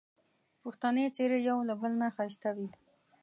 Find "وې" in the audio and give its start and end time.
2.55-2.67